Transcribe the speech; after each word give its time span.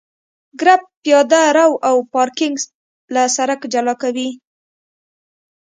کرب 0.59 0.81
پیاده 1.03 1.41
رو 1.55 1.69
او 1.87 1.95
پارکینګ 2.13 2.55
له 3.13 3.21
سرک 3.35 3.61
جلا 3.73 3.93
کوي 4.01 4.29